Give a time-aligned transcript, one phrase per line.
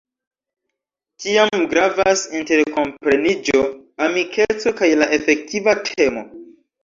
[1.23, 3.61] Tiam gravas interkompreniĝo,
[4.07, 6.25] amikeco kaj la efektiva temo.